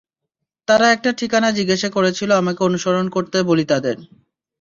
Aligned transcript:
তারা 0.67 0.85
একটা 0.91 1.09
ঠিকানা 1.13 1.49
জিজ্ঞেস 1.51 1.83
করেছিলো, 1.87 2.33
আমাকে 2.35 2.61
অনুসরণ 2.63 3.05
করতে 3.09 3.37
বলি 3.43 3.65
তাদের। 3.65 3.97